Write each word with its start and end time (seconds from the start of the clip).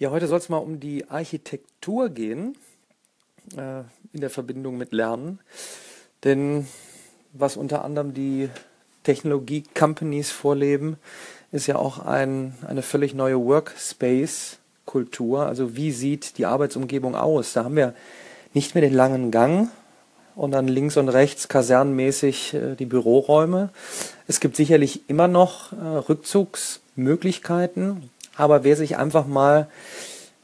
Ja, 0.00 0.10
heute 0.10 0.26
soll 0.28 0.38
es 0.38 0.48
mal 0.48 0.56
um 0.56 0.80
die 0.80 1.10
Architektur 1.10 2.08
gehen, 2.08 2.56
äh, 3.54 3.80
in 4.14 4.22
der 4.22 4.30
Verbindung 4.30 4.78
mit 4.78 4.94
Lernen. 4.94 5.40
Denn 6.24 6.66
was 7.34 7.58
unter 7.58 7.84
anderem 7.84 8.14
die 8.14 8.48
Technologie-Companies 9.02 10.30
vorleben, 10.30 10.96
ist 11.52 11.66
ja 11.66 11.76
auch 11.76 11.98
ein, 11.98 12.54
eine 12.66 12.80
völlig 12.80 13.12
neue 13.12 13.44
Workspace-Kultur. 13.44 15.44
Also 15.44 15.76
wie 15.76 15.92
sieht 15.92 16.38
die 16.38 16.46
Arbeitsumgebung 16.46 17.14
aus? 17.14 17.52
Da 17.52 17.64
haben 17.64 17.76
wir 17.76 17.94
nicht 18.54 18.74
mehr 18.74 18.80
den 18.80 18.94
langen 18.94 19.30
Gang 19.30 19.68
und 20.34 20.52
dann 20.52 20.66
links 20.66 20.96
und 20.96 21.10
rechts 21.10 21.46
kasernenmäßig 21.46 22.54
äh, 22.54 22.74
die 22.74 22.86
Büroräume. 22.86 23.68
Es 24.26 24.40
gibt 24.40 24.56
sicherlich 24.56 25.10
immer 25.10 25.28
noch 25.28 25.74
äh, 25.74 25.76
Rückzugsmöglichkeiten, 25.76 28.08
aber 28.40 28.64
wer 28.64 28.76
sich 28.76 28.96
einfach 28.96 29.26
mal 29.26 29.68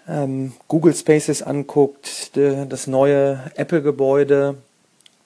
ähm, 0.09 0.53
Google 0.69 0.95
Spaces 0.95 1.43
anguckt, 1.43 2.37
de, 2.37 2.67
das 2.67 2.87
neue 2.87 3.41
Apple-Gebäude, 3.57 4.57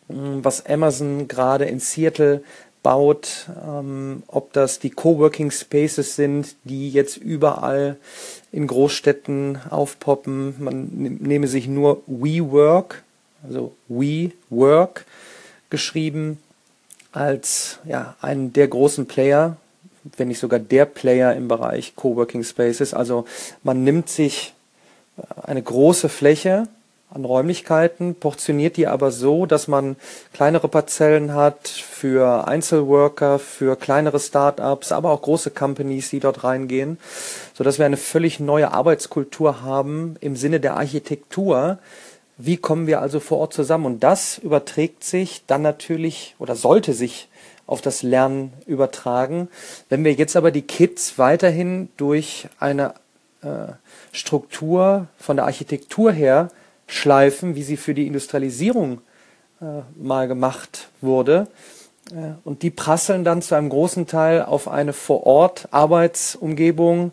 hm, 0.08 0.44
was 0.44 0.64
Amazon 0.66 1.28
gerade 1.28 1.66
in 1.66 1.80
Seattle 1.80 2.42
baut, 2.82 3.50
ähm, 3.66 4.22
ob 4.26 4.52
das 4.52 4.78
die 4.78 4.90
Coworking 4.90 5.50
Spaces 5.50 6.16
sind, 6.16 6.54
die 6.64 6.90
jetzt 6.90 7.16
überall 7.18 7.96
in 8.52 8.66
Großstädten 8.66 9.58
aufpoppen. 9.68 10.54
Man 10.58 10.88
nehme 11.20 11.46
sich 11.46 11.68
nur 11.68 12.02
WeWork, 12.06 13.02
also 13.46 13.74
WeWork 13.88 15.04
geschrieben, 15.68 16.38
als 17.12 17.80
ja, 17.84 18.16
einen 18.20 18.52
der 18.52 18.68
großen 18.68 19.06
Player 19.06 19.56
wenn 20.16 20.28
nicht 20.28 20.38
sogar 20.38 20.58
der 20.58 20.84
Player 20.84 21.34
im 21.34 21.48
Bereich 21.48 21.94
Coworking 21.96 22.44
Spaces. 22.44 22.94
Also 22.94 23.24
man 23.62 23.84
nimmt 23.84 24.08
sich 24.08 24.54
äh, 25.16 25.22
eine 25.46 25.62
große 25.62 26.08
Fläche 26.08 26.68
an 27.12 27.24
Räumlichkeiten, 27.24 28.14
portioniert 28.14 28.76
die 28.76 28.86
aber 28.86 29.10
so, 29.10 29.44
dass 29.44 29.66
man 29.66 29.96
kleinere 30.32 30.68
Parzellen 30.68 31.34
hat 31.34 31.66
für 31.66 32.46
Einzelworker, 32.46 33.40
für 33.40 33.76
kleinere 33.76 34.20
Startups, 34.20 34.92
aber 34.92 35.10
auch 35.10 35.22
große 35.22 35.50
Companies, 35.50 36.10
die 36.10 36.20
dort 36.20 36.44
reingehen, 36.44 36.98
so 37.54 37.64
dass 37.64 37.78
wir 37.78 37.86
eine 37.86 37.96
völlig 37.96 38.38
neue 38.38 38.72
Arbeitskultur 38.72 39.62
haben 39.62 40.16
im 40.20 40.36
Sinne 40.36 40.60
der 40.60 40.76
Architektur. 40.76 41.78
Wie 42.38 42.56
kommen 42.56 42.86
wir 42.86 43.00
also 43.00 43.18
vor 43.18 43.38
Ort 43.38 43.54
zusammen? 43.54 43.86
Und 43.86 44.04
das 44.04 44.38
überträgt 44.38 45.02
sich 45.02 45.42
dann 45.48 45.62
natürlich 45.62 46.36
oder 46.38 46.54
sollte 46.54 46.94
sich 46.94 47.28
auf 47.70 47.80
das 47.80 48.02
Lernen 48.02 48.52
übertragen. 48.66 49.48
Wenn 49.88 50.04
wir 50.04 50.12
jetzt 50.12 50.36
aber 50.36 50.50
die 50.50 50.62
Kids 50.62 51.18
weiterhin 51.18 51.88
durch 51.96 52.48
eine 52.58 52.94
äh, 53.42 53.72
Struktur 54.12 55.06
von 55.18 55.36
der 55.36 55.46
Architektur 55.46 56.10
her 56.10 56.50
schleifen, 56.88 57.54
wie 57.54 57.62
sie 57.62 57.76
für 57.76 57.94
die 57.94 58.08
Industrialisierung 58.08 59.00
äh, 59.60 59.82
mal 59.96 60.26
gemacht 60.26 60.88
wurde, 61.00 61.46
äh, 62.10 62.32
und 62.42 62.62
die 62.62 62.70
prasseln 62.70 63.22
dann 63.22 63.40
zu 63.40 63.54
einem 63.54 63.68
großen 63.68 64.08
Teil 64.08 64.42
auf 64.42 64.66
eine 64.66 64.92
Vor-Ort 64.92 65.68
Arbeitsumgebung, 65.70 67.12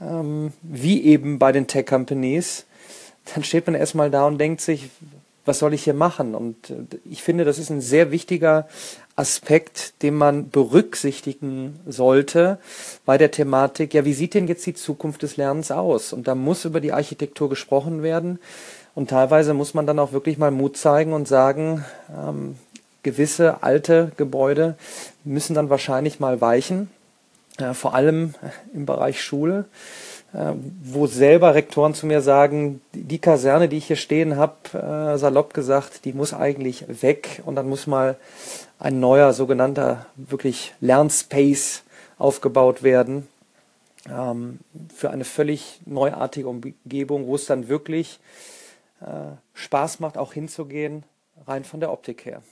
ähm, 0.00 0.54
wie 0.62 1.04
eben 1.04 1.38
bei 1.38 1.52
den 1.52 1.66
Tech 1.66 1.86
Companies, 1.86 2.64
dann 3.34 3.44
steht 3.44 3.66
man 3.66 3.74
erstmal 3.74 4.10
da 4.10 4.26
und 4.26 4.38
denkt 4.38 4.62
sich, 4.62 4.88
was 5.44 5.58
soll 5.58 5.74
ich 5.74 5.84
hier 5.84 5.94
machen? 5.94 6.34
Und 6.34 6.70
äh, 6.70 6.98
ich 7.04 7.22
finde, 7.22 7.44
das 7.44 7.58
ist 7.58 7.70
ein 7.70 7.80
sehr 7.80 8.10
wichtiger 8.10 8.68
Aspekt, 9.16 10.02
den 10.02 10.14
man 10.14 10.50
berücksichtigen 10.50 11.78
sollte 11.86 12.58
bei 13.04 13.18
der 13.18 13.30
Thematik, 13.30 13.94
ja, 13.94 14.04
wie 14.04 14.14
sieht 14.14 14.34
denn 14.34 14.48
jetzt 14.48 14.64
die 14.66 14.74
Zukunft 14.74 15.22
des 15.22 15.36
Lernens 15.36 15.70
aus? 15.70 16.12
Und 16.12 16.28
da 16.28 16.34
muss 16.34 16.64
über 16.64 16.80
die 16.80 16.92
Architektur 16.92 17.48
gesprochen 17.48 18.02
werden. 18.02 18.38
Und 18.94 19.10
teilweise 19.10 19.54
muss 19.54 19.74
man 19.74 19.86
dann 19.86 19.98
auch 19.98 20.12
wirklich 20.12 20.38
mal 20.38 20.50
Mut 20.50 20.76
zeigen 20.76 21.12
und 21.12 21.28
sagen, 21.28 21.84
ähm, 22.10 22.56
gewisse 23.02 23.62
alte 23.62 24.12
Gebäude 24.16 24.76
müssen 25.24 25.54
dann 25.54 25.70
wahrscheinlich 25.70 26.20
mal 26.20 26.40
weichen, 26.40 26.90
äh, 27.58 27.74
vor 27.74 27.94
allem 27.94 28.34
im 28.74 28.86
Bereich 28.86 29.22
Schule. 29.22 29.64
Wo 30.34 31.06
selber 31.06 31.54
Rektoren 31.54 31.92
zu 31.92 32.06
mir 32.06 32.22
sagen, 32.22 32.80
die 32.94 33.18
Kaserne, 33.18 33.68
die 33.68 33.76
ich 33.76 33.86
hier 33.86 33.96
stehen 33.96 34.36
habe, 34.38 34.54
äh, 34.72 35.18
salopp 35.18 35.52
gesagt, 35.52 36.06
die 36.06 36.14
muss 36.14 36.32
eigentlich 36.32 36.86
weg 37.02 37.42
und 37.44 37.56
dann 37.56 37.68
muss 37.68 37.86
mal 37.86 38.16
ein 38.78 38.98
neuer 38.98 39.34
sogenannter 39.34 40.06
wirklich 40.16 40.72
Lernspace 40.80 41.82
aufgebaut 42.16 42.82
werden 42.82 43.28
ähm, 44.08 44.60
für 44.94 45.10
eine 45.10 45.24
völlig 45.24 45.80
neuartige 45.84 46.48
Umgebung, 46.48 47.26
wo 47.26 47.34
es 47.34 47.46
dann 47.46 47.68
wirklich 47.68 48.18
äh, 49.00 49.36
Spaß 49.54 50.00
macht, 50.00 50.16
auch 50.16 50.32
hinzugehen, 50.32 51.04
rein 51.46 51.64
von 51.64 51.80
der 51.80 51.92
Optik 51.92 52.24
her. 52.24 52.42